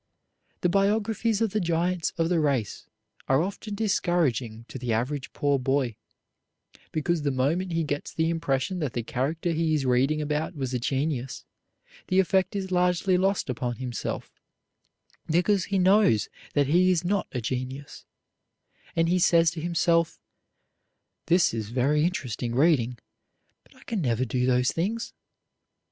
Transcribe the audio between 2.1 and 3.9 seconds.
of the race are often